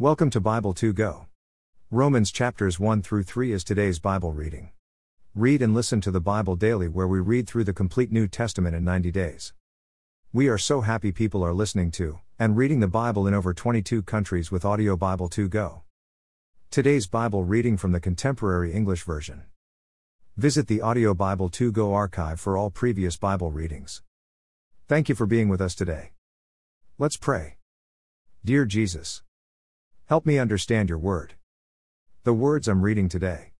Welcome 0.00 0.30
to 0.30 0.40
Bible 0.40 0.74
2 0.74 0.92
Go. 0.92 1.26
Romans 1.90 2.30
chapters 2.30 2.78
1 2.78 3.02
through 3.02 3.24
3 3.24 3.50
is 3.50 3.64
today's 3.64 3.98
Bible 3.98 4.32
reading. 4.32 4.70
Read 5.34 5.60
and 5.60 5.74
listen 5.74 6.00
to 6.02 6.12
the 6.12 6.20
Bible 6.20 6.54
daily, 6.54 6.86
where 6.86 7.08
we 7.08 7.18
read 7.18 7.48
through 7.48 7.64
the 7.64 7.72
complete 7.72 8.12
New 8.12 8.28
Testament 8.28 8.76
in 8.76 8.84
90 8.84 9.10
days. 9.10 9.54
We 10.32 10.46
are 10.46 10.56
so 10.56 10.82
happy 10.82 11.10
people 11.10 11.44
are 11.44 11.52
listening 11.52 11.90
to 11.98 12.20
and 12.38 12.56
reading 12.56 12.78
the 12.78 12.86
Bible 12.86 13.26
in 13.26 13.34
over 13.34 13.52
22 13.52 14.02
countries 14.02 14.52
with 14.52 14.64
Audio 14.64 14.96
Bible 14.96 15.28
2 15.28 15.48
Go. 15.48 15.82
Today's 16.70 17.08
Bible 17.08 17.42
reading 17.42 17.76
from 17.76 17.90
the 17.90 17.98
Contemporary 17.98 18.72
English 18.72 19.02
Version. 19.02 19.46
Visit 20.36 20.68
the 20.68 20.80
Audio 20.80 21.12
Bible 21.12 21.48
2 21.48 21.72
Go 21.72 21.92
archive 21.92 22.38
for 22.38 22.56
all 22.56 22.70
previous 22.70 23.16
Bible 23.16 23.50
readings. 23.50 24.04
Thank 24.86 25.08
you 25.08 25.16
for 25.16 25.26
being 25.26 25.48
with 25.48 25.60
us 25.60 25.74
today. 25.74 26.12
Let's 26.98 27.16
pray. 27.16 27.56
Dear 28.44 28.64
Jesus, 28.64 29.22
Help 30.08 30.24
me 30.24 30.38
understand 30.38 30.88
your 30.88 30.96
word. 30.96 31.34
The 32.24 32.32
words 32.32 32.66
I'm 32.66 32.80
reading 32.80 33.10
today. 33.10 33.52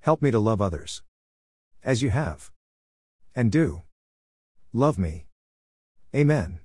Help 0.00 0.20
me 0.20 0.30
to 0.30 0.38
love 0.38 0.60
others. 0.60 1.02
As 1.82 2.02
you 2.02 2.10
have. 2.10 2.50
And 3.34 3.50
do. 3.50 3.80
Love 4.74 4.98
me. 4.98 5.24
Amen. 6.14 6.60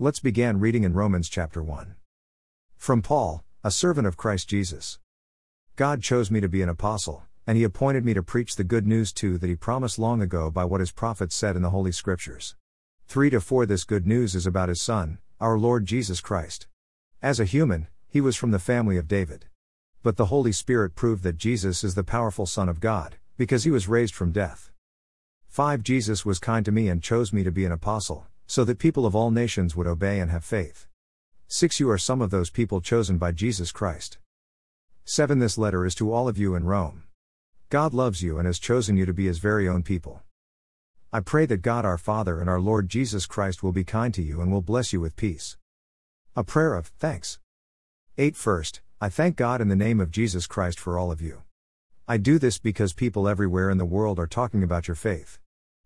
Let's 0.00 0.18
begin 0.18 0.58
reading 0.58 0.82
in 0.82 0.94
Romans 0.94 1.28
chapter 1.28 1.62
1. 1.62 1.94
From 2.76 3.02
Paul, 3.02 3.44
a 3.62 3.70
servant 3.70 4.08
of 4.08 4.16
Christ 4.16 4.48
Jesus. 4.48 4.98
God 5.76 6.02
chose 6.02 6.28
me 6.28 6.40
to 6.40 6.48
be 6.48 6.60
an 6.60 6.68
apostle, 6.68 7.22
and 7.46 7.56
he 7.56 7.62
appointed 7.62 8.04
me 8.04 8.14
to 8.14 8.22
preach 8.24 8.56
the 8.56 8.64
good 8.64 8.84
news 8.84 9.12
too 9.12 9.38
that 9.38 9.46
he 9.46 9.54
promised 9.54 9.96
long 9.96 10.20
ago 10.20 10.50
by 10.50 10.64
what 10.64 10.80
his 10.80 10.90
prophets 10.90 11.36
said 11.36 11.54
in 11.54 11.62
the 11.62 11.70
Holy 11.70 11.92
Scriptures. 11.92 12.56
3 13.06 13.30
to 13.30 13.40
4 13.40 13.64
This 13.64 13.84
good 13.84 14.08
news 14.08 14.34
is 14.34 14.44
about 14.44 14.70
his 14.70 14.82
Son, 14.82 15.18
our 15.40 15.56
Lord 15.56 15.86
Jesus 15.86 16.20
Christ. 16.20 16.66
As 17.22 17.38
a 17.38 17.44
human, 17.44 17.86
he 18.08 18.20
was 18.20 18.36
from 18.36 18.50
the 18.50 18.58
family 18.58 18.96
of 18.96 19.08
David. 19.08 19.46
But 20.02 20.16
the 20.16 20.26
Holy 20.26 20.52
Spirit 20.52 20.94
proved 20.94 21.22
that 21.24 21.36
Jesus 21.36 21.84
is 21.84 21.94
the 21.94 22.04
powerful 22.04 22.46
Son 22.46 22.68
of 22.68 22.80
God, 22.80 23.16
because 23.36 23.64
he 23.64 23.70
was 23.70 23.88
raised 23.88 24.14
from 24.14 24.32
death. 24.32 24.70
5. 25.48 25.82
Jesus 25.82 26.24
was 26.24 26.38
kind 26.38 26.64
to 26.64 26.72
me 26.72 26.88
and 26.88 27.02
chose 27.02 27.32
me 27.32 27.42
to 27.42 27.50
be 27.50 27.64
an 27.64 27.72
apostle, 27.72 28.26
so 28.46 28.64
that 28.64 28.78
people 28.78 29.04
of 29.04 29.14
all 29.14 29.30
nations 29.30 29.74
would 29.74 29.86
obey 29.86 30.20
and 30.20 30.30
have 30.30 30.44
faith. 30.44 30.86
6. 31.48 31.80
You 31.80 31.90
are 31.90 31.98
some 31.98 32.22
of 32.22 32.30
those 32.30 32.50
people 32.50 32.80
chosen 32.80 33.18
by 33.18 33.32
Jesus 33.32 33.72
Christ. 33.72 34.18
7. 35.04 35.38
This 35.38 35.58
letter 35.58 35.84
is 35.84 35.94
to 35.96 36.12
all 36.12 36.28
of 36.28 36.38
you 36.38 36.54
in 36.54 36.64
Rome. 36.64 37.04
God 37.70 37.92
loves 37.92 38.22
you 38.22 38.38
and 38.38 38.46
has 38.46 38.58
chosen 38.58 38.96
you 38.96 39.04
to 39.04 39.12
be 39.12 39.26
his 39.26 39.38
very 39.38 39.68
own 39.68 39.82
people. 39.82 40.22
I 41.12 41.20
pray 41.20 41.46
that 41.46 41.62
God 41.62 41.84
our 41.84 41.98
Father 41.98 42.40
and 42.40 42.48
our 42.48 42.60
Lord 42.60 42.88
Jesus 42.88 43.26
Christ 43.26 43.62
will 43.62 43.72
be 43.72 43.84
kind 43.84 44.12
to 44.14 44.22
you 44.22 44.40
and 44.40 44.52
will 44.52 44.62
bless 44.62 44.92
you 44.92 45.00
with 45.00 45.16
peace. 45.16 45.56
A 46.36 46.44
prayer 46.44 46.74
of 46.74 46.86
thanks. 46.86 47.38
8 48.20 48.34
First, 48.34 48.80
I 49.00 49.10
thank 49.10 49.36
God 49.36 49.60
in 49.60 49.68
the 49.68 49.76
name 49.76 50.00
of 50.00 50.10
Jesus 50.10 50.48
Christ 50.48 50.80
for 50.80 50.98
all 50.98 51.12
of 51.12 51.22
you. 51.22 51.44
I 52.08 52.16
do 52.16 52.40
this 52.40 52.58
because 52.58 52.92
people 52.92 53.28
everywhere 53.28 53.70
in 53.70 53.78
the 53.78 53.84
world 53.84 54.18
are 54.18 54.26
talking 54.26 54.64
about 54.64 54.88
your 54.88 54.96
faith. 54.96 55.38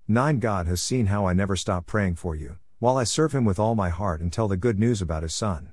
9 0.08 0.38
God 0.38 0.66
has 0.66 0.80
seen 0.80 1.08
how 1.08 1.26
I 1.26 1.34
never 1.34 1.56
stop 1.56 1.84
praying 1.84 2.14
for 2.14 2.34
you, 2.34 2.56
while 2.78 2.96
I 2.96 3.04
serve 3.04 3.34
Him 3.34 3.44
with 3.44 3.58
all 3.58 3.74
my 3.74 3.90
heart 3.90 4.22
and 4.22 4.32
tell 4.32 4.48
the 4.48 4.56
good 4.56 4.78
news 4.78 5.02
about 5.02 5.24
His 5.24 5.34
Son. 5.34 5.72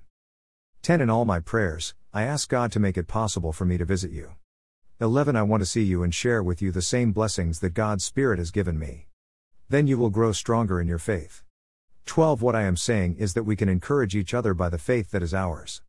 10 0.82 1.00
In 1.00 1.10
all 1.10 1.24
my 1.24 1.40
prayers, 1.40 1.96
I 2.14 2.24
ask 2.24 2.50
God 2.50 2.74
to 2.74 2.80
make 2.82 2.98
it 2.98 3.08
possible 3.08 3.54
for 3.54 3.64
me 3.64 3.78
to 3.78 3.86
visit 3.86 4.12
you. 4.12 4.32
11 5.00 5.38
I 5.38 5.44
want 5.44 5.62
to 5.62 5.66
see 5.66 5.84
you 5.84 6.04
and 6.04 6.14
share 6.14 6.44
with 6.44 6.62
you 6.62 6.74
the 6.74 6.82
same 6.82 7.14
blessings 7.14 7.62
that 7.62 7.74
God's 7.74 8.04
Spirit 8.04 8.38
has 8.38 8.52
given 8.52 8.78
me. 8.78 9.08
Then 9.70 9.88
you 9.88 9.98
will 9.98 10.10
grow 10.10 10.34
stronger 10.34 10.82
in 10.82 10.90
your 10.90 11.00
faith. 11.00 11.42
12 12.06 12.42
What 12.42 12.54
I 12.54 12.64
am 12.64 12.76
saying 12.76 13.16
is 13.16 13.34
that 13.34 13.44
we 13.44 13.56
can 13.56 13.70
encourage 13.70 14.14
each 14.14 14.34
other 14.34 14.54
by 14.54 14.68
the 14.68 14.78
faith 14.78 15.12
that 15.12 15.24
is 15.24 15.34
ours. 15.34 15.82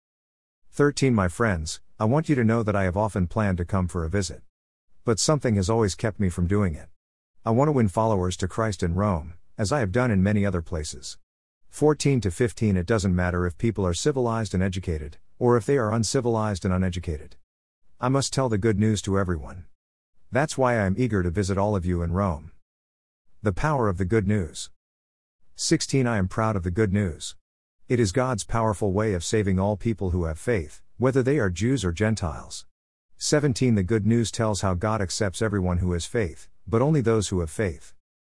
13 0.72 1.12
My 1.12 1.26
friends, 1.26 1.80
I 1.98 2.04
want 2.04 2.28
you 2.28 2.36
to 2.36 2.44
know 2.44 2.62
that 2.62 2.76
I 2.76 2.84
have 2.84 2.96
often 2.96 3.26
planned 3.26 3.58
to 3.58 3.64
come 3.64 3.88
for 3.88 4.04
a 4.04 4.08
visit. 4.08 4.40
But 5.04 5.18
something 5.18 5.56
has 5.56 5.68
always 5.68 5.96
kept 5.96 6.20
me 6.20 6.28
from 6.28 6.46
doing 6.46 6.76
it. 6.76 6.86
I 7.44 7.50
want 7.50 7.66
to 7.66 7.72
win 7.72 7.88
followers 7.88 8.36
to 8.36 8.46
Christ 8.46 8.84
in 8.84 8.94
Rome, 8.94 9.34
as 9.58 9.72
I 9.72 9.80
have 9.80 9.90
done 9.90 10.12
in 10.12 10.22
many 10.22 10.46
other 10.46 10.62
places. 10.62 11.18
14 11.70 12.20
to 12.20 12.30
15 12.30 12.76
It 12.76 12.86
doesn't 12.86 13.16
matter 13.16 13.46
if 13.46 13.58
people 13.58 13.84
are 13.84 13.92
civilized 13.92 14.54
and 14.54 14.62
educated, 14.62 15.18
or 15.40 15.56
if 15.56 15.66
they 15.66 15.76
are 15.76 15.92
uncivilized 15.92 16.64
and 16.64 16.72
uneducated. 16.72 17.34
I 18.00 18.08
must 18.08 18.32
tell 18.32 18.48
the 18.48 18.56
good 18.56 18.78
news 18.78 19.02
to 19.02 19.18
everyone. 19.18 19.64
That's 20.30 20.56
why 20.56 20.74
I 20.74 20.86
am 20.86 20.94
eager 20.96 21.24
to 21.24 21.30
visit 21.30 21.58
all 21.58 21.74
of 21.74 21.84
you 21.84 22.00
in 22.00 22.12
Rome. 22.12 22.52
The 23.42 23.52
power 23.52 23.88
of 23.88 23.98
the 23.98 24.04
good 24.04 24.28
news. 24.28 24.70
16 25.56 26.06
I 26.06 26.16
am 26.16 26.28
proud 26.28 26.54
of 26.54 26.62
the 26.62 26.70
good 26.70 26.92
news. 26.92 27.34
It 27.90 27.98
is 27.98 28.12
God's 28.12 28.44
powerful 28.44 28.92
way 28.92 29.14
of 29.14 29.24
saving 29.24 29.58
all 29.58 29.76
people 29.76 30.10
who 30.10 30.26
have 30.26 30.38
faith, 30.38 30.80
whether 30.98 31.24
they 31.24 31.40
are 31.40 31.50
Jews 31.50 31.84
or 31.84 31.90
Gentiles. 31.90 32.64
17 33.16 33.74
The 33.74 33.82
good 33.82 34.06
news 34.06 34.30
tells 34.30 34.60
how 34.60 34.74
God 34.74 35.02
accepts 35.02 35.42
everyone 35.42 35.78
who 35.78 35.90
has 35.94 36.06
faith, 36.06 36.48
but 36.68 36.82
only 36.82 37.00
those 37.00 37.30
who 37.30 37.40
have 37.40 37.50
faith. 37.50 37.92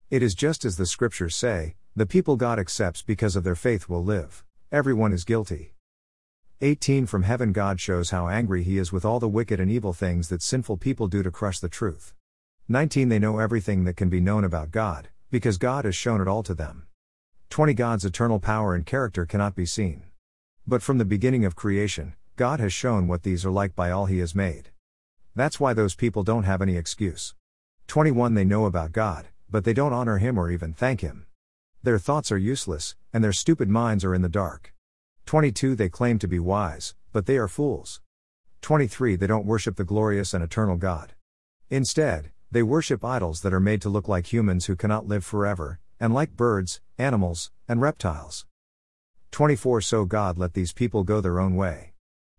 It 0.08 0.22
is 0.22 0.34
just 0.34 0.64
as 0.64 0.78
the 0.78 0.86
scriptures 0.86 1.36
say 1.36 1.74
the 1.94 2.06
people 2.06 2.36
God 2.36 2.58
accepts 2.58 3.02
because 3.02 3.36
of 3.36 3.44
their 3.44 3.54
faith 3.54 3.90
will 3.90 4.02
live. 4.02 4.42
Everyone 4.72 5.12
is 5.12 5.22
guilty. 5.22 5.74
18 6.62 7.04
From 7.04 7.24
heaven, 7.24 7.52
God 7.52 7.78
shows 7.78 8.08
how 8.08 8.28
angry 8.28 8.62
He 8.62 8.78
is 8.78 8.90
with 8.90 9.04
all 9.04 9.20
the 9.20 9.28
wicked 9.28 9.60
and 9.60 9.70
evil 9.70 9.92
things 9.92 10.30
that 10.30 10.40
sinful 10.40 10.78
people 10.78 11.08
do 11.08 11.22
to 11.22 11.30
crush 11.30 11.58
the 11.58 11.68
truth. 11.68 12.14
19 12.68 13.10
They 13.10 13.18
know 13.18 13.38
everything 13.38 13.84
that 13.84 13.98
can 13.98 14.08
be 14.08 14.18
known 14.18 14.44
about 14.44 14.70
God, 14.70 15.10
because 15.30 15.58
God 15.58 15.84
has 15.84 15.94
shown 15.94 16.22
it 16.22 16.26
all 16.26 16.42
to 16.42 16.54
them. 16.54 16.86
20 17.52 17.74
God's 17.74 18.06
eternal 18.06 18.40
power 18.40 18.74
and 18.74 18.86
character 18.86 19.26
cannot 19.26 19.54
be 19.54 19.66
seen. 19.66 20.04
But 20.66 20.82
from 20.82 20.96
the 20.96 21.04
beginning 21.04 21.44
of 21.44 21.54
creation, 21.54 22.14
God 22.36 22.60
has 22.60 22.72
shown 22.72 23.06
what 23.06 23.24
these 23.24 23.44
are 23.44 23.50
like 23.50 23.76
by 23.76 23.90
all 23.90 24.06
He 24.06 24.20
has 24.20 24.34
made. 24.34 24.70
That's 25.36 25.60
why 25.60 25.74
those 25.74 25.94
people 25.94 26.22
don't 26.22 26.44
have 26.44 26.62
any 26.62 26.78
excuse. 26.78 27.34
21 27.88 28.32
They 28.32 28.46
know 28.46 28.64
about 28.64 28.92
God, 28.92 29.26
but 29.50 29.64
they 29.64 29.74
don't 29.74 29.92
honor 29.92 30.16
Him 30.16 30.38
or 30.38 30.50
even 30.50 30.72
thank 30.72 31.02
Him. 31.02 31.26
Their 31.82 31.98
thoughts 31.98 32.32
are 32.32 32.38
useless, 32.38 32.96
and 33.12 33.22
their 33.22 33.34
stupid 33.34 33.68
minds 33.68 34.02
are 34.02 34.14
in 34.14 34.22
the 34.22 34.30
dark. 34.30 34.72
22 35.26 35.74
They 35.74 35.90
claim 35.90 36.18
to 36.20 36.26
be 36.26 36.38
wise, 36.38 36.94
but 37.12 37.26
they 37.26 37.36
are 37.36 37.48
fools. 37.48 38.00
23 38.62 39.14
They 39.16 39.26
don't 39.26 39.44
worship 39.44 39.76
the 39.76 39.84
glorious 39.84 40.32
and 40.32 40.42
eternal 40.42 40.78
God. 40.78 41.12
Instead, 41.68 42.30
they 42.50 42.62
worship 42.62 43.04
idols 43.04 43.42
that 43.42 43.52
are 43.52 43.60
made 43.60 43.82
to 43.82 43.90
look 43.90 44.08
like 44.08 44.32
humans 44.32 44.64
who 44.64 44.74
cannot 44.74 45.06
live 45.06 45.22
forever, 45.22 45.80
and 46.02 46.12
like 46.12 46.36
birds, 46.36 46.80
animals, 46.98 47.52
and 47.68 47.80
reptiles. 47.80 48.44
24 49.30 49.80
So 49.80 50.04
God 50.04 50.36
let 50.36 50.52
these 50.52 50.72
people 50.72 51.04
go 51.04 51.20
their 51.20 51.38
own 51.38 51.54
way. 51.54 51.92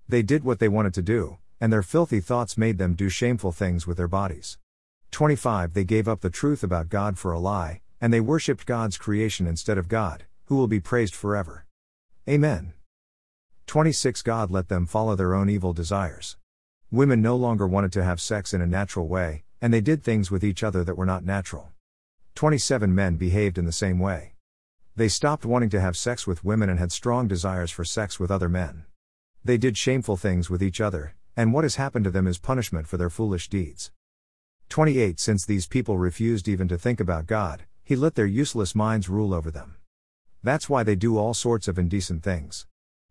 They 0.05 0.21
did 0.21 0.43
what 0.43 0.59
they 0.59 0.67
wanted 0.67 0.93
to 0.95 1.01
do, 1.01 1.37
and 1.61 1.71
their 1.71 1.81
filthy 1.81 2.19
thoughts 2.19 2.57
made 2.57 2.77
them 2.77 2.93
do 2.93 3.07
shameful 3.07 3.53
things 3.53 3.87
with 3.87 3.95
their 3.95 4.09
bodies. 4.09 4.57
25 5.11 5.73
They 5.73 5.85
gave 5.85 6.09
up 6.09 6.19
the 6.19 6.29
truth 6.29 6.61
about 6.61 6.89
God 6.89 7.17
for 7.17 7.31
a 7.31 7.39
lie, 7.39 7.79
and 8.01 8.13
they 8.13 8.19
worshipped 8.19 8.65
God's 8.65 8.97
creation 8.97 9.47
instead 9.47 9.77
of 9.77 9.87
God, 9.87 10.25
who 10.47 10.57
will 10.57 10.67
be 10.67 10.81
praised 10.81 11.15
forever. 11.15 11.65
Amen. 12.27 12.73
26 13.67 14.21
God 14.23 14.51
let 14.51 14.67
them 14.67 14.85
follow 14.85 15.15
their 15.15 15.33
own 15.33 15.49
evil 15.49 15.71
desires. 15.71 16.35
Women 16.91 17.21
no 17.21 17.37
longer 17.37 17.65
wanted 17.65 17.93
to 17.93 18.03
have 18.03 18.19
sex 18.19 18.53
in 18.53 18.59
a 18.59 18.67
natural 18.67 19.07
way, 19.07 19.45
and 19.61 19.73
they 19.73 19.79
did 19.79 20.03
things 20.03 20.29
with 20.29 20.43
each 20.43 20.63
other 20.63 20.83
that 20.83 20.97
were 20.97 21.05
not 21.05 21.23
natural. 21.23 21.72
27 22.35 22.93
men 22.93 23.15
behaved 23.15 23.57
in 23.57 23.65
the 23.65 23.71
same 23.71 23.99
way. 23.99 24.33
They 24.95 25.07
stopped 25.07 25.45
wanting 25.45 25.69
to 25.69 25.81
have 25.81 25.95
sex 25.95 26.25
with 26.25 26.43
women 26.43 26.69
and 26.69 26.79
had 26.79 26.91
strong 26.91 27.27
desires 27.27 27.69
for 27.69 27.85
sex 27.85 28.19
with 28.19 28.31
other 28.31 28.49
men. 28.49 28.85
They 29.43 29.57
did 29.57 29.77
shameful 29.77 30.17
things 30.17 30.49
with 30.49 30.63
each 30.63 30.81
other, 30.81 31.15
and 31.37 31.53
what 31.53 31.63
has 31.63 31.75
happened 31.75 32.05
to 32.05 32.11
them 32.11 32.25
is 32.27 32.37
punishment 32.39 32.87
for 32.87 32.97
their 32.97 33.09
foolish 33.09 33.49
deeds. 33.49 33.91
28 34.69 35.19
Since 35.19 35.45
these 35.45 35.67
people 35.67 35.97
refused 35.97 36.47
even 36.47 36.67
to 36.67 36.77
think 36.77 36.99
about 36.99 37.27
God, 37.27 37.65
He 37.83 37.95
let 37.95 38.15
their 38.15 38.25
useless 38.25 38.73
minds 38.73 39.09
rule 39.09 39.33
over 39.33 39.51
them. 39.51 39.75
That's 40.41 40.69
why 40.69 40.83
they 40.83 40.95
do 40.95 41.17
all 41.17 41.33
sorts 41.33 41.67
of 41.67 41.77
indecent 41.77 42.23
things. 42.23 42.65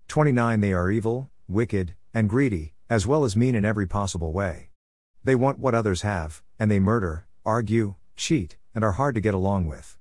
29 0.08 0.60
They 0.60 0.72
are 0.72 0.90
evil, 0.90 1.30
wicked, 1.48 1.94
and 2.12 2.28
greedy, 2.28 2.74
as 2.90 3.06
well 3.06 3.24
as 3.24 3.36
mean 3.36 3.54
in 3.54 3.64
every 3.64 3.86
possible 3.86 4.32
way. 4.32 4.70
They 5.22 5.36
want 5.36 5.60
what 5.60 5.74
others 5.74 6.02
have, 6.02 6.42
and 6.58 6.70
they 6.70 6.80
murder, 6.80 7.26
argue, 7.44 7.94
cheat, 8.16 8.56
and 8.74 8.84
are 8.84 8.92
hard 8.92 9.14
to 9.14 9.20
get 9.20 9.34
along 9.34 9.66
with. 9.66 9.98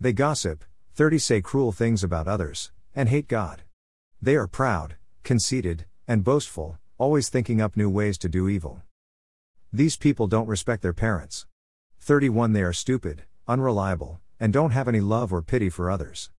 They 0.00 0.12
gossip, 0.12 0.64
30 0.94 1.18
say 1.18 1.40
cruel 1.40 1.72
things 1.72 2.04
about 2.04 2.28
others, 2.28 2.72
and 2.94 3.08
hate 3.08 3.28
God. 3.28 3.62
They 4.20 4.36
are 4.36 4.46
proud, 4.46 4.96
conceited, 5.22 5.86
and 6.06 6.24
boastful, 6.24 6.78
always 6.98 7.28
thinking 7.28 7.60
up 7.60 7.76
new 7.76 7.88
ways 7.88 8.18
to 8.18 8.28
do 8.28 8.48
evil. 8.48 8.82
These 9.72 9.96
people 9.96 10.26
don't 10.26 10.48
respect 10.48 10.82
their 10.82 10.92
parents. 10.92 11.46
31 12.00 12.52
They 12.52 12.62
are 12.62 12.72
stupid, 12.72 13.22
unreliable, 13.46 14.20
and 14.38 14.52
don't 14.52 14.72
have 14.72 14.88
any 14.88 15.00
love 15.00 15.32
or 15.32 15.42
pity 15.42 15.70
for 15.70 15.90
others. 15.90 16.30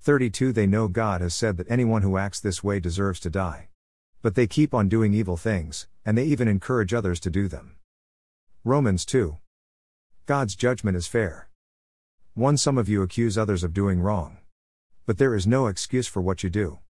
32 0.00 0.52
They 0.52 0.66
know 0.66 0.88
God 0.88 1.20
has 1.20 1.34
said 1.34 1.56
that 1.56 1.70
anyone 1.70 2.02
who 2.02 2.16
acts 2.16 2.40
this 2.40 2.62
way 2.62 2.78
deserves 2.78 3.20
to 3.20 3.30
die. 3.30 3.68
But 4.22 4.34
they 4.34 4.46
keep 4.46 4.72
on 4.72 4.88
doing 4.88 5.12
evil 5.12 5.36
things, 5.36 5.86
and 6.04 6.16
they 6.16 6.24
even 6.24 6.48
encourage 6.48 6.94
others 6.94 7.20
to 7.20 7.30
do 7.30 7.48
them. 7.48 7.76
Romans 8.64 9.04
2 9.04 9.38
God's 10.28 10.54
judgment 10.54 10.94
is 10.94 11.06
fair. 11.06 11.48
1. 12.34 12.58
Some 12.58 12.76
of 12.76 12.86
you 12.86 13.00
accuse 13.00 13.38
others 13.38 13.64
of 13.64 13.72
doing 13.72 13.98
wrong. 13.98 14.36
But 15.06 15.16
there 15.16 15.34
is 15.34 15.46
no 15.46 15.68
excuse 15.68 16.06
for 16.06 16.20
what 16.20 16.42
you 16.42 16.50
do. 16.50 16.80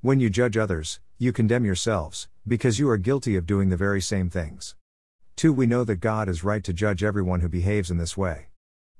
When 0.00 0.20
you 0.20 0.30
judge 0.30 0.56
others, 0.56 1.00
you 1.18 1.32
condemn 1.32 1.64
yourselves, 1.64 2.28
because 2.46 2.78
you 2.78 2.88
are 2.88 2.96
guilty 2.96 3.34
of 3.34 3.46
doing 3.46 3.68
the 3.68 3.76
very 3.76 4.00
same 4.00 4.30
things. 4.30 4.76
2. 5.34 5.52
We 5.52 5.66
know 5.66 5.82
that 5.82 5.96
God 5.96 6.28
is 6.28 6.44
right 6.44 6.62
to 6.62 6.72
judge 6.72 7.02
everyone 7.02 7.40
who 7.40 7.48
behaves 7.48 7.90
in 7.90 7.98
this 7.98 8.16
way. 8.16 8.46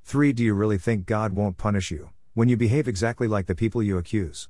3. 0.03 0.33
Do 0.33 0.43
you 0.43 0.55
really 0.55 0.77
think 0.77 1.07
God 1.07 1.35
won't 1.35 1.57
punish 1.57 1.93
you 1.93 2.11
when 2.33 2.49
you 2.49 2.57
behave 2.57 2.89
exactly 2.89 3.29
like 3.29 3.47
the 3.47 3.55
people 3.55 3.81
you 3.81 3.97
accuse? 3.97 4.49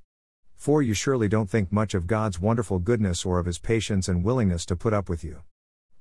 4. 0.56 0.80
You 0.80 0.94
surely 0.94 1.28
don't 1.28 1.50
think 1.50 1.70
much 1.70 1.92
of 1.92 2.06
God's 2.06 2.40
wonderful 2.40 2.78
goodness 2.78 3.26
or 3.26 3.38
of 3.38 3.44
his 3.44 3.58
patience 3.58 4.08
and 4.08 4.24
willingness 4.24 4.64
to 4.64 4.74
put 4.74 4.94
up 4.94 5.10
with 5.10 5.22
you. 5.22 5.42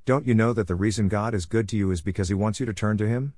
Don't 0.05 0.27
you 0.27 0.35
know 0.35 0.51
that 0.51 0.67
the 0.67 0.75
reason 0.75 1.07
God 1.07 1.33
is 1.33 1.45
good 1.45 1.69
to 1.69 1.77
you 1.77 1.89
is 1.89 2.01
because 2.01 2.27
he 2.27 2.33
wants 2.33 2.59
you 2.59 2.65
to 2.65 2.73
turn 2.73 2.97
to 2.97 3.07
him? 3.07 3.35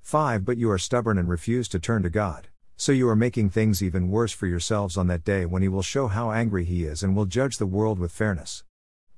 5. 0.00 0.42
But 0.42 0.56
you 0.56 0.70
are 0.70 0.78
stubborn 0.78 1.18
and 1.18 1.28
refuse 1.28 1.68
to 1.68 1.78
turn 1.78 2.02
to 2.04 2.08
God. 2.08 2.48
So 2.74 2.90
you 2.90 3.06
are 3.10 3.14
making 3.14 3.50
things 3.50 3.82
even 3.82 4.08
worse 4.08 4.32
for 4.32 4.46
yourselves 4.46 4.96
on 4.96 5.08
that 5.08 5.24
day 5.24 5.44
when 5.44 5.60
he 5.60 5.68
will 5.68 5.82
show 5.82 6.08
how 6.08 6.30
angry 6.30 6.64
he 6.64 6.84
is 6.84 7.02
and 7.02 7.14
will 7.14 7.26
judge 7.26 7.58
the 7.58 7.66
world 7.66 7.98
with 7.98 8.12
fairness. 8.12 8.64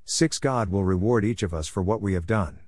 6. 0.06 0.40
God 0.40 0.68
will 0.68 0.82
reward 0.82 1.24
each 1.24 1.44
of 1.44 1.54
us 1.54 1.68
for 1.68 1.84
what 1.84 2.02
we 2.02 2.14
have 2.14 2.26
done. 2.26 2.58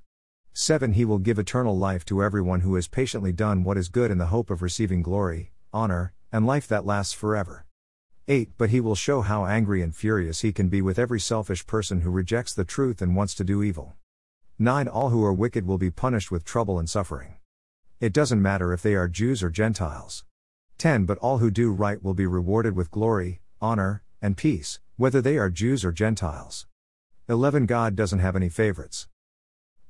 7. 0.53 0.93
He 0.93 1.05
will 1.05 1.19
give 1.19 1.41
eternal 1.41 1.77
life 1.77 2.05
to 2.05 2.23
everyone 2.23 2.61
who 2.61 2.77
has 2.77 2.87
patiently 2.87 3.33
done 3.33 3.65
what 3.65 3.77
is 3.77 3.89
good 3.89 4.13
in 4.13 4.19
the 4.19 4.27
hope 4.27 4.49
of 4.49 4.63
receiving 4.63 5.03
glory, 5.03 5.51
honor, 5.73 6.13
and 6.31 6.47
life 6.47 6.69
that 6.69 6.87
lasts 6.87 7.13
forever. 7.13 7.67
8. 8.31 8.51
But 8.59 8.69
he 8.69 8.81
will 8.81 8.95
show 8.95 9.23
how 9.23 9.47
angry 9.47 9.81
and 9.81 9.97
furious 9.97 10.43
he 10.43 10.53
can 10.53 10.69
be 10.69 10.83
with 10.83 10.99
every 10.99 11.19
selfish 11.19 11.67
person 11.67 12.03
who 12.03 12.11
rejects 12.11 12.53
the 12.53 12.65
truth 12.65 13.01
and 13.01 13.17
wants 13.17 13.35
to 13.37 13.45
do 13.45 13.63
evil. 13.63 13.97
9. 14.59 14.87
All 14.87 15.09
who 15.09 15.25
are 15.25 15.33
wicked 15.33 15.67
will 15.67 15.79
be 15.79 15.91
punished 15.91 16.31
with 16.31 16.45
trouble 16.45 16.79
and 16.79 16.91
suffering. 16.91 17.37
It 18.01 18.13
doesn't 18.13 18.43
matter 18.43 18.75
if 18.75 18.83
they 18.83 18.95
are 18.95 19.09
Jews 19.09 19.43
or 19.43 19.49
Gentiles. 19.49 20.25
10. 20.77 21.07
But 21.07 21.17
all 21.19 21.39
who 21.39 21.51
do 21.51 21.73
right 21.73 22.03
will 22.03 22.13
be 22.13 22.27
rewarded 22.27 22.77
with 22.77 22.91
glory, 22.91 23.41
honor, 23.63 24.03
and 24.21 24.37
peace, 24.37 24.79
whether 24.97 25.23
they 25.23 25.39
are 25.39 25.49
Jews 25.49 25.83
or 25.83 25.91
Gentiles. 25.91 26.67
11. 27.31 27.65
God 27.65 27.97
doesn't 27.97 28.19
have 28.19 28.37
any 28.37 28.51
favorites. 28.51 29.09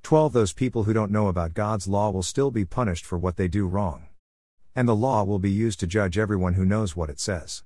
12. 0.04 0.32
Those 0.32 0.52
people 0.52 0.84
who 0.84 0.92
don't 0.92 1.10
know 1.10 1.26
about 1.26 1.54
God's 1.54 1.88
law 1.88 2.10
will 2.10 2.22
still 2.22 2.52
be 2.52 2.64
punished 2.64 3.04
for 3.04 3.18
what 3.18 3.36
they 3.36 3.48
do 3.48 3.66
wrong. 3.66 4.06
And 4.76 4.88
the 4.88 4.94
law 4.94 5.24
will 5.24 5.40
be 5.40 5.50
used 5.50 5.80
to 5.80 5.88
judge 5.88 6.16
everyone 6.16 6.54
who 6.54 6.64
knows 6.64 6.94
what 6.94 7.10
it 7.10 7.18
says. 7.18 7.64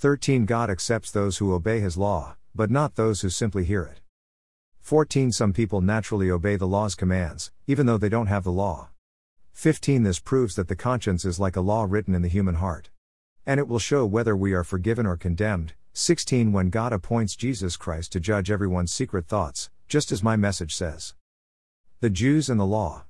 13. 0.00 0.46
God 0.46 0.70
accepts 0.70 1.10
those 1.10 1.38
who 1.38 1.52
obey 1.52 1.80
his 1.80 1.96
law, 1.96 2.36
but 2.54 2.70
not 2.70 2.94
those 2.94 3.22
who 3.22 3.28
simply 3.28 3.64
hear 3.64 3.82
it. 3.82 4.00
14. 4.80 5.32
Some 5.32 5.52
people 5.52 5.80
naturally 5.80 6.30
obey 6.30 6.54
the 6.54 6.68
law's 6.68 6.94
commands, 6.94 7.50
even 7.66 7.86
though 7.86 7.98
they 7.98 8.08
don't 8.08 8.28
have 8.28 8.44
the 8.44 8.52
law. 8.52 8.90
15. 9.54 10.04
This 10.04 10.20
proves 10.20 10.54
that 10.54 10.68
the 10.68 10.76
conscience 10.76 11.24
is 11.24 11.40
like 11.40 11.56
a 11.56 11.60
law 11.60 11.84
written 11.84 12.14
in 12.14 12.22
the 12.22 12.28
human 12.28 12.54
heart. 12.54 12.90
And 13.44 13.58
it 13.58 13.66
will 13.66 13.80
show 13.80 14.06
whether 14.06 14.36
we 14.36 14.52
are 14.52 14.62
forgiven 14.62 15.04
or 15.04 15.16
condemned, 15.16 15.74
16 15.94 16.52
When 16.52 16.70
God 16.70 16.92
appoints 16.92 17.34
Jesus 17.34 17.76
Christ 17.76 18.12
to 18.12 18.20
judge 18.20 18.52
everyone's 18.52 18.92
secret 18.92 19.26
thoughts, 19.26 19.68
just 19.88 20.12
as 20.12 20.22
my 20.22 20.36
message 20.36 20.76
says. 20.76 21.14
The 21.98 22.10
Jews 22.10 22.48
and 22.48 22.60
the 22.60 22.64
Law. 22.64 23.06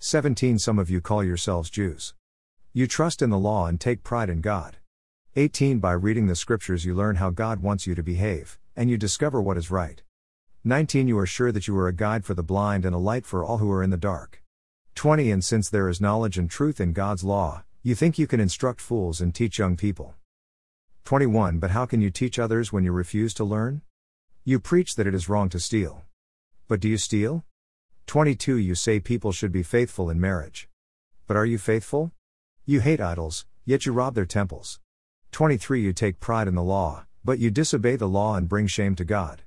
17 0.00 0.58
Some 0.58 0.78
of 0.78 0.90
you 0.90 1.00
call 1.00 1.24
yourselves 1.24 1.70
Jews. 1.70 2.12
You 2.74 2.86
trust 2.86 3.22
in 3.22 3.30
the 3.30 3.38
law 3.38 3.68
and 3.68 3.80
take 3.80 4.04
pride 4.04 4.28
in 4.28 4.42
God. 4.42 4.76
18 5.36 5.80
By 5.80 5.90
reading 5.90 6.28
the 6.28 6.36
scriptures, 6.36 6.84
you 6.84 6.94
learn 6.94 7.16
how 7.16 7.30
God 7.30 7.60
wants 7.60 7.88
you 7.88 7.96
to 7.96 8.04
behave, 8.04 8.56
and 8.76 8.88
you 8.88 8.96
discover 8.96 9.42
what 9.42 9.56
is 9.56 9.68
right. 9.68 10.00
19 10.62 11.08
You 11.08 11.18
are 11.18 11.26
sure 11.26 11.50
that 11.50 11.66
you 11.66 11.76
are 11.76 11.88
a 11.88 11.92
guide 11.92 12.24
for 12.24 12.34
the 12.34 12.44
blind 12.44 12.84
and 12.84 12.94
a 12.94 12.98
light 12.98 13.26
for 13.26 13.44
all 13.44 13.58
who 13.58 13.68
are 13.72 13.82
in 13.82 13.90
the 13.90 13.96
dark. 13.96 14.44
20 14.94 15.32
And 15.32 15.44
since 15.44 15.68
there 15.68 15.88
is 15.88 16.00
knowledge 16.00 16.38
and 16.38 16.48
truth 16.48 16.80
in 16.80 16.92
God's 16.92 17.24
law, 17.24 17.64
you 17.82 17.96
think 17.96 18.16
you 18.16 18.28
can 18.28 18.38
instruct 18.38 18.80
fools 18.80 19.20
and 19.20 19.34
teach 19.34 19.58
young 19.58 19.76
people. 19.76 20.14
21 21.04 21.58
But 21.58 21.72
how 21.72 21.84
can 21.84 22.00
you 22.00 22.10
teach 22.10 22.38
others 22.38 22.72
when 22.72 22.84
you 22.84 22.92
refuse 22.92 23.34
to 23.34 23.42
learn? 23.42 23.82
You 24.44 24.60
preach 24.60 24.94
that 24.94 25.08
it 25.08 25.16
is 25.16 25.28
wrong 25.28 25.48
to 25.48 25.58
steal. 25.58 26.04
But 26.68 26.78
do 26.78 26.88
you 26.88 26.96
steal? 26.96 27.44
22 28.06 28.56
You 28.56 28.76
say 28.76 29.00
people 29.00 29.32
should 29.32 29.50
be 29.50 29.64
faithful 29.64 30.10
in 30.10 30.20
marriage. 30.20 30.68
But 31.26 31.36
are 31.36 31.44
you 31.44 31.58
faithful? 31.58 32.12
You 32.64 32.78
hate 32.78 33.00
idols, 33.00 33.46
yet 33.64 33.84
you 33.84 33.92
rob 33.92 34.14
their 34.14 34.26
temples. 34.26 34.78
23 35.34 35.80
You 35.80 35.92
take 35.92 36.20
pride 36.20 36.46
in 36.46 36.54
the 36.54 36.62
law, 36.62 37.06
but 37.24 37.40
you 37.40 37.50
disobey 37.50 37.96
the 37.96 38.06
law 38.06 38.36
and 38.36 38.48
bring 38.48 38.68
shame 38.68 38.94
to 38.94 39.04
God. 39.04 39.42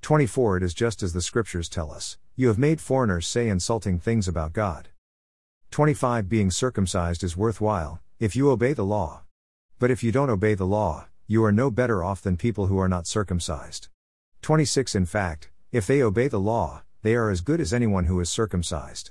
24 0.00 0.56
It 0.56 0.62
is 0.62 0.72
just 0.72 1.02
as 1.02 1.12
the 1.12 1.20
scriptures 1.20 1.68
tell 1.68 1.92
us 1.92 2.16
you 2.36 2.48
have 2.48 2.56
made 2.56 2.80
foreigners 2.80 3.26
say 3.26 3.46
insulting 3.46 3.98
things 3.98 4.26
about 4.26 4.54
God. 4.54 4.88
25 5.72 6.30
Being 6.30 6.50
circumcised 6.50 7.22
is 7.22 7.36
worthwhile, 7.36 8.00
if 8.18 8.34
you 8.34 8.50
obey 8.50 8.72
the 8.72 8.82
law. 8.86 9.24
But 9.78 9.90
if 9.90 10.02
you 10.02 10.10
don't 10.10 10.30
obey 10.30 10.54
the 10.54 10.64
law, 10.64 11.08
you 11.26 11.44
are 11.44 11.52
no 11.52 11.70
better 11.70 12.02
off 12.02 12.22
than 12.22 12.38
people 12.38 12.68
who 12.68 12.78
are 12.78 12.88
not 12.88 13.06
circumcised. 13.06 13.88
26 14.40 14.94
In 14.94 15.04
fact, 15.04 15.50
if 15.70 15.86
they 15.86 16.00
obey 16.00 16.28
the 16.28 16.40
law, 16.40 16.80
they 17.02 17.14
are 17.14 17.28
as 17.28 17.42
good 17.42 17.60
as 17.60 17.74
anyone 17.74 18.06
who 18.06 18.18
is 18.20 18.30
circumcised. 18.30 19.10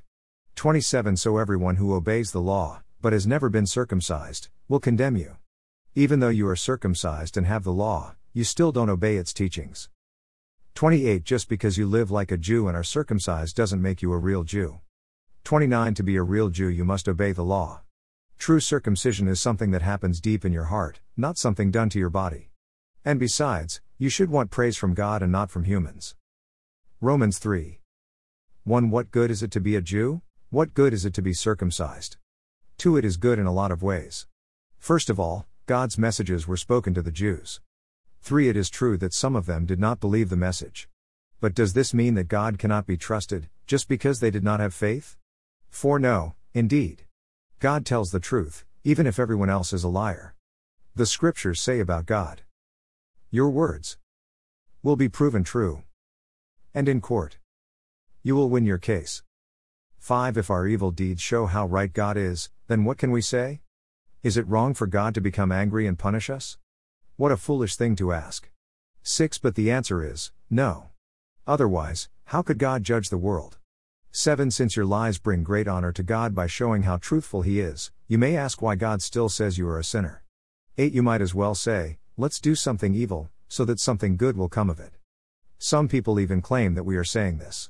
27 0.55 1.17
So 1.17 1.37
everyone 1.37 1.75
who 1.75 1.93
obeys 1.93 2.31
the 2.31 2.41
law, 2.41 2.81
but 2.99 3.13
has 3.13 3.27
never 3.27 3.47
been 3.47 3.67
circumcised, 3.67 4.49
will 4.67 4.79
condemn 4.79 5.17
you. 5.17 5.35
Even 5.97 6.19
though 6.19 6.27
you 6.27 6.45
are 6.49 6.57
circumcised 6.57 7.37
and 7.37 7.47
have 7.47 7.63
the 7.63 7.71
law, 7.71 8.15
you 8.33 8.43
still 8.43 8.73
don't 8.73 8.89
obey 8.89 9.15
its 9.15 9.31
teachings. 9.31 9.87
28 10.73 11.23
Just 11.23 11.47
because 11.47 11.77
you 11.77 11.87
live 11.87 12.11
like 12.11 12.33
a 12.33 12.37
Jew 12.37 12.67
and 12.67 12.75
are 12.75 12.83
circumcised 12.83 13.55
doesn't 13.55 13.81
make 13.81 14.01
you 14.01 14.11
a 14.11 14.17
real 14.17 14.43
Jew. 14.43 14.81
29 15.45 15.93
To 15.93 16.03
be 16.03 16.17
a 16.17 16.21
real 16.21 16.49
Jew, 16.49 16.67
you 16.67 16.83
must 16.83 17.07
obey 17.07 17.31
the 17.31 17.45
law. 17.45 17.79
True 18.37 18.59
circumcision 18.59 19.29
is 19.29 19.39
something 19.39 19.71
that 19.71 19.83
happens 19.83 20.19
deep 20.19 20.43
in 20.43 20.51
your 20.51 20.65
heart, 20.65 20.99
not 21.15 21.37
something 21.37 21.71
done 21.71 21.87
to 21.91 21.99
your 21.99 22.09
body. 22.09 22.49
And 23.05 23.17
besides, 23.17 23.79
you 23.97 24.09
should 24.09 24.29
want 24.29 24.51
praise 24.51 24.75
from 24.75 24.95
God 24.95 25.23
and 25.23 25.31
not 25.31 25.49
from 25.49 25.63
humans. 25.63 26.13
Romans 26.99 27.37
3. 27.37 27.79
1. 28.65 28.89
What 28.89 29.11
good 29.11 29.31
is 29.31 29.41
it 29.41 29.51
to 29.51 29.61
be 29.61 29.77
a 29.77 29.81
Jew? 29.81 30.21
What 30.49 30.73
good 30.73 30.93
is 30.93 31.05
it 31.05 31.13
to 31.13 31.21
be 31.21 31.31
circumcised? 31.31 32.17
2. 32.79 32.97
It 32.97 33.05
is 33.05 33.15
good 33.15 33.39
in 33.39 33.45
a 33.45 33.53
lot 33.53 33.71
of 33.71 33.81
ways. 33.81 34.27
First 34.77 35.09
of 35.09 35.21
all, 35.21 35.45
God's 35.67 35.97
messages 35.97 36.47
were 36.47 36.57
spoken 36.57 36.93
to 36.93 37.01
the 37.01 37.11
Jews. 37.11 37.59
3. 38.21 38.49
It 38.49 38.55
is 38.55 38.69
true 38.69 38.97
that 38.97 39.15
some 39.15 39.35
of 39.35 39.47
them 39.47 39.65
did 39.65 39.79
not 39.79 39.99
believe 39.99 40.29
the 40.29 40.35
message. 40.35 40.87
But 41.41 41.55
does 41.55 41.73
this 41.73 41.91
mean 41.91 42.13
that 42.13 42.27
God 42.27 42.59
cannot 42.59 42.85
be 42.85 42.97
trusted, 42.97 43.49
just 43.65 43.87
because 43.87 44.19
they 44.19 44.29
did 44.29 44.43
not 44.43 44.59
have 44.59 44.75
faith? 44.75 45.17
4. 45.71 45.97
No, 45.97 46.35
indeed. 46.53 47.05
God 47.59 47.83
tells 47.83 48.11
the 48.11 48.19
truth, 48.19 48.63
even 48.83 49.07
if 49.07 49.17
everyone 49.17 49.49
else 49.49 49.73
is 49.73 49.83
a 49.83 49.89
liar. 49.89 50.35
The 50.93 51.07
scriptures 51.07 51.59
say 51.59 51.79
about 51.79 52.05
God 52.05 52.43
Your 53.31 53.49
words 53.49 53.97
will 54.83 54.95
be 54.95 55.09
proven 55.09 55.43
true. 55.43 55.81
And 56.75 56.87
in 56.87 57.01
court, 57.01 57.39
you 58.21 58.35
will 58.35 58.49
win 58.49 58.65
your 58.65 58.77
case. 58.77 59.23
5. 59.97 60.37
If 60.37 60.51
our 60.51 60.67
evil 60.67 60.91
deeds 60.91 61.23
show 61.23 61.47
how 61.47 61.65
right 61.65 61.91
God 61.91 62.17
is, 62.17 62.51
then 62.67 62.83
what 62.83 62.99
can 62.99 63.09
we 63.09 63.21
say? 63.21 63.61
Is 64.25 64.37
it 64.37 64.47
wrong 64.47 64.73
for 64.73 64.87
God 64.87 65.13
to 65.13 65.21
become 65.21 65.51
angry 65.51 65.85
and 65.85 65.99
punish 65.99 66.31
us? 66.31 66.57
What 67.15 67.31
a 67.31 67.37
foolish 67.37 67.75
thing 67.75 67.95
to 67.97 68.11
ask. 68.11 68.49
6. 69.03 69.37
But 69.37 69.53
the 69.53 69.69
answer 69.69 70.03
is 70.03 70.31
no. 70.49 70.89
Otherwise, 71.45 72.09
how 72.23 72.41
could 72.41 72.57
God 72.57 72.81
judge 72.81 73.09
the 73.09 73.19
world? 73.19 73.59
7. 74.09 74.49
Since 74.49 74.75
your 74.75 74.87
lies 74.87 75.19
bring 75.19 75.43
great 75.43 75.67
honor 75.67 75.91
to 75.91 76.01
God 76.01 76.33
by 76.33 76.47
showing 76.47 76.81
how 76.81 76.97
truthful 76.97 77.43
He 77.43 77.59
is, 77.59 77.91
you 78.07 78.17
may 78.17 78.35
ask 78.35 78.63
why 78.63 78.73
God 78.73 79.03
still 79.03 79.29
says 79.29 79.59
you 79.59 79.67
are 79.67 79.77
a 79.77 79.83
sinner. 79.83 80.23
8. 80.79 80.91
You 80.91 81.03
might 81.03 81.21
as 81.21 81.35
well 81.35 81.53
say, 81.53 81.99
let's 82.17 82.39
do 82.39 82.55
something 82.55 82.95
evil, 82.95 83.29
so 83.47 83.63
that 83.65 83.79
something 83.79 84.17
good 84.17 84.37
will 84.37 84.49
come 84.49 84.71
of 84.71 84.79
it. 84.79 84.93
Some 85.59 85.87
people 85.87 86.19
even 86.19 86.41
claim 86.41 86.73
that 86.73 86.83
we 86.83 86.97
are 86.97 87.03
saying 87.03 87.37
this. 87.37 87.69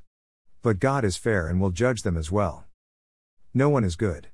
But 0.62 0.80
God 0.80 1.04
is 1.04 1.18
fair 1.18 1.48
and 1.48 1.60
will 1.60 1.70
judge 1.70 2.00
them 2.00 2.16
as 2.16 2.32
well. 2.32 2.64
No 3.52 3.68
one 3.68 3.84
is 3.84 3.94
good. 3.94 4.28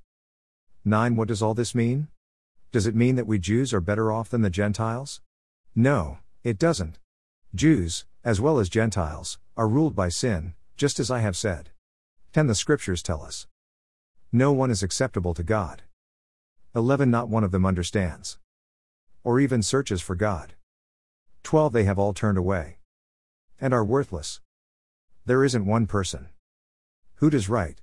9. 0.85 1.17
What 1.17 1.27
does 1.27 1.43
all 1.43 1.55
this 1.55 1.75
mean? 1.75 2.07
Does 2.73 2.87
it 2.87 2.97
mean 2.97 3.17
that 3.17 3.27
we 3.27 3.39
Jews 3.39 3.75
are 3.75 3.83
better 3.83 4.11
off 4.11 4.31
than 4.31 4.41
the 4.41 4.49
Gentiles? 4.49 5.21
No, 5.75 6.19
it 6.43 6.59
doesn't. 6.59 6.99
Jews, 7.55 8.07
as 8.25 8.41
well 8.41 8.59
as 8.59 8.71
Gentiles, 8.71 9.39
are 9.59 9.69
ruled 9.69 9.95
by 9.95 10.09
sin, 10.09 10.55
just 10.79 10.99
as 10.99 11.11
I 11.11 11.21
have 11.21 11.37
said. 11.37 11.69
10 12.33 12.47
The 12.47 12.55
scriptures 12.55 13.03
tell 13.03 13.23
us. 13.23 13.47
No 14.33 14.53
one 14.53 14.71
is 14.71 14.83
acceptable 14.83 15.35
to 15.35 15.43
God. 15.43 15.83
11 16.75 17.11
Not 17.11 17.29
one 17.29 17.45
of 17.45 17.51
them 17.51 17.67
understands. 17.67 18.39
Or 19.23 19.39
even 19.39 19.63
searches 19.63 20.01
for 20.01 20.15
God. 20.15 20.55
12 21.43 21.75
They 21.75 21.85
have 21.85 21.99
all 21.99 22.15
turned 22.15 22.39
away. 22.39 22.79
And 23.61 23.75
are 23.75 23.85
worthless. 23.85 24.41
There 25.27 25.45
isn't 25.45 25.67
one 25.67 25.87
person. 25.87 26.31
Who 27.17 27.29
does 27.29 27.51
right? 27.51 27.83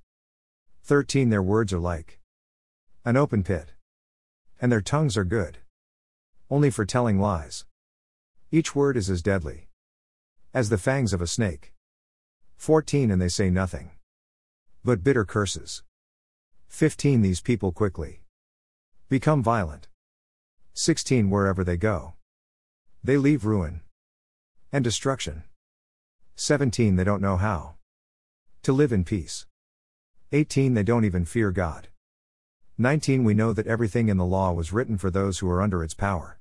13 0.82 1.30
Their 1.30 1.44
words 1.44 1.72
are 1.74 1.80
like 1.80 2.20
an 3.06 3.18
open 3.18 3.44
pit. 3.44 3.74
And 4.62 4.72
their 4.72 4.82
tongues 4.82 5.16
are 5.18 5.24
good. 5.24 5.60
Only 6.50 6.70
for 6.70 6.86
telling 6.86 7.20
lies. 7.20 7.66
Each 8.52 8.76
word 8.76 8.98
is 8.98 9.10
as 9.10 9.22
deadly 9.22 9.68
as 10.54 10.70
the 10.70 10.78
fangs 10.78 11.14
of 11.14 11.22
a 11.22 11.28
snake. 11.28 11.74
14 12.58 13.12
And 13.12 13.22
they 13.22 13.30
say 13.30 13.50
nothing 13.50 13.92
but 14.84 15.04
bitter 15.04 15.26
curses. 15.26 15.84
15 16.68 17.22
These 17.22 17.42
people 17.42 17.72
quickly 17.72 18.22
become 19.10 19.44
violent. 19.44 19.88
16 20.74 21.30
Wherever 21.30 21.64
they 21.64 21.78
go, 21.78 22.14
They 23.04 23.18
leave 23.18 23.46
ruin 23.46 23.82
and 24.72 24.84
destruction. 24.84 25.44
17 26.36 26.96
They 26.96 27.04
don't 27.04 27.22
know 27.22 27.38
how 27.38 27.76
to 28.64 28.74
live 28.74 28.92
in 28.92 29.04
peace. 29.04 29.46
18 30.32 30.74
They 30.74 30.84
don't 30.84 31.06
even 31.06 31.26
fear 31.26 31.52
God. 31.52 31.90
19 32.82 33.26
We 33.26 33.34
know 33.34 33.52
that 33.52 33.68
everything 33.68 34.08
in 34.08 34.16
the 34.16 34.24
law 34.24 34.54
was 34.54 34.72
written 34.72 34.98
for 34.98 35.12
those 35.12 35.40
who 35.40 35.50
are 35.50 35.62
under 35.62 35.84
its 35.84 35.94
power. 35.94 36.40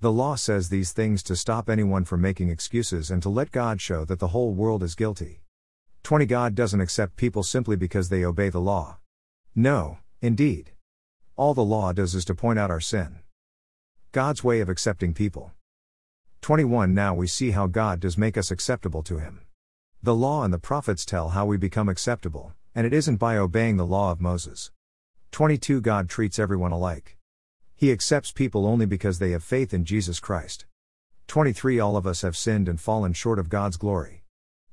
The 0.00 0.12
law 0.12 0.34
says 0.34 0.68
these 0.68 0.92
things 0.92 1.22
to 1.22 1.34
stop 1.34 1.70
anyone 1.70 2.04
from 2.04 2.20
making 2.20 2.50
excuses 2.50 3.10
and 3.10 3.22
to 3.22 3.30
let 3.30 3.50
God 3.50 3.80
show 3.80 4.04
that 4.04 4.18
the 4.18 4.28
whole 4.28 4.52
world 4.52 4.82
is 4.82 4.94
guilty. 4.94 5.40
20 6.02 6.26
God 6.26 6.54
doesn't 6.54 6.82
accept 6.82 7.16
people 7.16 7.42
simply 7.42 7.76
because 7.76 8.10
they 8.10 8.26
obey 8.26 8.50
the 8.50 8.60
law. 8.60 8.98
No, 9.54 9.96
indeed. 10.20 10.72
All 11.34 11.54
the 11.54 11.64
law 11.64 11.94
does 11.94 12.14
is 12.14 12.26
to 12.26 12.34
point 12.34 12.58
out 12.58 12.70
our 12.70 12.80
sin. 12.80 13.20
God's 14.12 14.44
way 14.44 14.60
of 14.60 14.68
accepting 14.68 15.14
people. 15.14 15.52
21 16.42 16.92
Now 16.92 17.14
we 17.14 17.26
see 17.26 17.52
how 17.52 17.66
God 17.66 18.00
does 18.00 18.18
make 18.18 18.36
us 18.36 18.50
acceptable 18.50 19.02
to 19.04 19.16
Him. 19.16 19.40
The 20.02 20.14
law 20.14 20.44
and 20.44 20.52
the 20.52 20.58
prophets 20.58 21.06
tell 21.06 21.30
how 21.30 21.46
we 21.46 21.56
become 21.56 21.88
acceptable, 21.88 22.52
and 22.74 22.86
it 22.86 22.92
isn't 22.92 23.16
by 23.16 23.38
obeying 23.38 23.78
the 23.78 23.86
law 23.86 24.12
of 24.12 24.20
Moses. 24.20 24.70
22 25.32 25.80
God 25.80 26.08
treats 26.08 26.40
everyone 26.40 26.72
alike. 26.72 27.16
He 27.76 27.92
accepts 27.92 28.32
people 28.32 28.66
only 28.66 28.84
because 28.84 29.18
they 29.18 29.30
have 29.30 29.44
faith 29.44 29.72
in 29.72 29.84
Jesus 29.84 30.18
Christ. 30.18 30.66
23 31.28 31.78
All 31.78 31.96
of 31.96 32.06
us 32.06 32.22
have 32.22 32.36
sinned 32.36 32.68
and 32.68 32.80
fallen 32.80 33.12
short 33.12 33.38
of 33.38 33.48
God's 33.48 33.76
glory. 33.76 34.24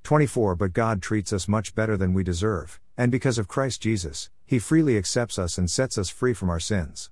24 0.03 0.55
But 0.55 0.73
God 0.73 1.01
treats 1.01 1.31
us 1.31 1.47
much 1.47 1.75
better 1.75 1.95
than 1.95 2.13
we 2.13 2.23
deserve, 2.23 2.79
and 2.97 3.11
because 3.11 3.37
of 3.37 3.47
Christ 3.47 3.81
Jesus, 3.81 4.31
He 4.47 4.57
freely 4.57 4.97
accepts 4.97 5.37
us 5.37 5.59
and 5.59 5.69
sets 5.69 5.97
us 5.97 6.09
free 6.09 6.33
from 6.33 6.49
our 6.49 6.59
sins. 6.59 7.11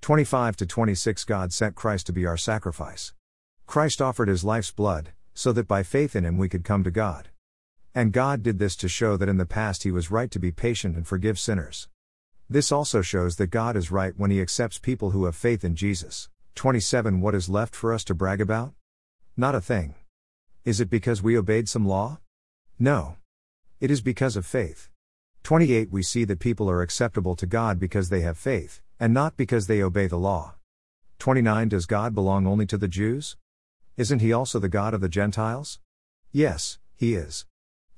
25 0.00 0.56
to 0.56 0.66
26 0.66 1.24
God 1.24 1.52
sent 1.52 1.74
Christ 1.74 2.06
to 2.06 2.12
be 2.12 2.24
our 2.24 2.38
sacrifice. 2.38 3.12
Christ 3.66 4.00
offered 4.00 4.28
his 4.28 4.44
life's 4.44 4.70
blood, 4.70 5.10
so 5.34 5.52
that 5.52 5.68
by 5.68 5.82
faith 5.82 6.16
in 6.16 6.24
him 6.24 6.38
we 6.38 6.48
could 6.48 6.64
come 6.64 6.84
to 6.84 6.90
God. 6.90 7.28
And 7.94 8.12
God 8.12 8.42
did 8.42 8.58
this 8.58 8.76
to 8.76 8.88
show 8.88 9.18
that 9.18 9.28
in 9.28 9.36
the 9.36 9.44
past 9.44 9.82
he 9.82 9.90
was 9.90 10.10
right 10.10 10.30
to 10.30 10.38
be 10.38 10.52
patient 10.52 10.96
and 10.96 11.06
forgive 11.06 11.38
sinners. 11.38 11.88
This 12.50 12.72
also 12.72 13.02
shows 13.02 13.36
that 13.36 13.48
God 13.48 13.76
is 13.76 13.90
right 13.90 14.14
when 14.16 14.30
he 14.30 14.40
accepts 14.40 14.78
people 14.78 15.10
who 15.10 15.26
have 15.26 15.36
faith 15.36 15.64
in 15.64 15.76
Jesus. 15.76 16.30
27 16.54 17.20
What 17.20 17.34
is 17.34 17.50
left 17.50 17.74
for 17.74 17.92
us 17.92 18.04
to 18.04 18.14
brag 18.14 18.40
about? 18.40 18.72
Not 19.36 19.54
a 19.54 19.60
thing. 19.60 19.96
Is 20.64 20.80
it 20.80 20.88
because 20.88 21.22
we 21.22 21.36
obeyed 21.36 21.68
some 21.68 21.86
law? 21.86 22.20
No. 22.78 23.16
It 23.80 23.90
is 23.90 24.00
because 24.00 24.34
of 24.34 24.46
faith. 24.46 24.88
28 25.42 25.90
We 25.90 26.02
see 26.02 26.24
that 26.24 26.40
people 26.40 26.70
are 26.70 26.80
acceptable 26.80 27.36
to 27.36 27.44
God 27.44 27.78
because 27.78 28.08
they 28.08 28.22
have 28.22 28.38
faith, 28.38 28.80
and 28.98 29.12
not 29.12 29.36
because 29.36 29.66
they 29.66 29.82
obey 29.82 30.06
the 30.06 30.16
law. 30.16 30.54
29 31.18 31.68
Does 31.68 31.84
God 31.84 32.14
belong 32.14 32.46
only 32.46 32.64
to 32.64 32.78
the 32.78 32.88
Jews? 32.88 33.36
Isn't 33.98 34.20
he 34.20 34.32
also 34.32 34.58
the 34.58 34.70
God 34.70 34.94
of 34.94 35.02
the 35.02 35.10
Gentiles? 35.10 35.80
Yes, 36.32 36.78
he 36.96 37.14
is. 37.14 37.44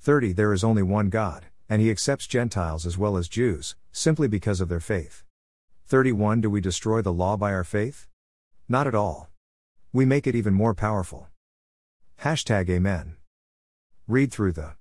30 0.01 0.33
There 0.33 0.53
is 0.53 0.65
only 0.65 0.83
one 0.83 1.09
God, 1.09 1.47
and 1.71 1.81
he 1.81 1.89
accepts 1.89 2.27
Gentiles 2.27 2.85
as 2.85 2.99
well 2.99 3.17
as 3.17 3.29
Jews, 3.29 3.77
simply 3.93 4.27
because 4.27 4.61
of 4.61 4.69
their 4.69 4.81
faith. 4.81 5.23
31 5.87 6.41
Do 6.41 6.51
we 6.51 6.61
destroy 6.61 7.01
the 7.01 7.13
law 7.13 7.37
by 7.37 7.53
our 7.53 7.63
faith? 7.63 8.09
Not 8.69 8.89
at 8.89 8.95
all. 8.95 9.29
We 9.93 10.05
make 10.05 10.27
it 10.27 10.35
even 10.35 10.53
more 10.53 10.75
powerful. 10.75 11.29
Hashtag 12.23 12.69
Amen. 12.69 13.17
Read 14.09 14.33
through 14.33 14.53
the 14.53 14.75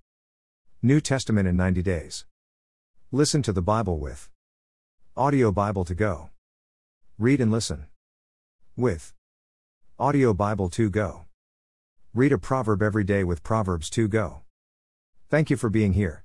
New 0.81 0.99
Testament 0.99 1.47
in 1.47 1.55
90 1.55 1.83
days. 1.83 2.25
Listen 3.11 3.43
to 3.43 3.53
the 3.53 3.61
Bible 3.61 3.99
with 3.99 4.27
Audio 5.15 5.51
Bible 5.51 5.85
2 5.85 5.93
Go. 5.93 6.31
Read 7.19 7.39
and 7.39 7.51
listen. 7.51 7.85
With 8.75 9.13
Audio 9.99 10.33
Bible 10.33 10.69
2 10.69 10.89
Go. 10.89 11.25
Read 12.15 12.31
a 12.31 12.39
proverb 12.39 12.81
every 12.81 13.03
day 13.03 13.23
with 13.23 13.43
Proverbs 13.43 13.91
to 13.91 14.07
Go. 14.07 14.41
Thank 15.29 15.51
you 15.51 15.57
for 15.57 15.69
being 15.69 15.93
here. 15.93 16.23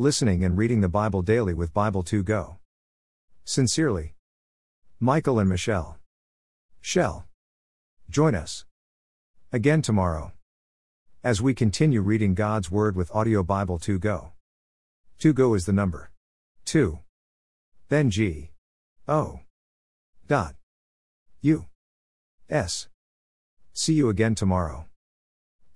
Listening 0.00 0.44
and 0.44 0.56
reading 0.56 0.80
the 0.80 0.88
Bible 0.88 1.22
daily 1.22 1.52
with 1.52 1.74
Bible 1.74 2.04
2 2.04 2.22
Go. 2.22 2.58
Sincerely, 3.44 4.14
Michael 5.00 5.40
and 5.40 5.48
Michelle. 5.48 5.98
Shell. 6.80 7.26
Join 8.08 8.36
us 8.36 8.64
again 9.50 9.82
tomorrow 9.82 10.30
as 11.24 11.42
we 11.42 11.52
continue 11.52 12.00
reading 12.00 12.34
God's 12.34 12.70
Word 12.70 12.94
with 12.94 13.10
Audio 13.12 13.42
Bible 13.42 13.80
2 13.80 13.98
Go. 13.98 14.34
2 15.18 15.32
Go 15.32 15.54
is 15.54 15.66
the 15.66 15.72
number 15.72 16.12
2. 16.66 17.00
Then 17.88 18.08
G. 18.08 18.52
O. 19.08 19.40
Dot. 20.28 20.54
U. 21.40 21.66
S. 22.48 22.86
See 23.72 23.94
you 23.94 24.10
again 24.10 24.36
tomorrow. 24.36 24.86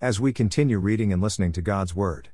As 0.01 0.21
we 0.21 0.33
continue 0.33 0.79
reading 0.79 1.13
and 1.13 1.21
listening 1.21 1.51
to 1.55 1.61
God's 1.61 1.97
Word. 1.97 2.29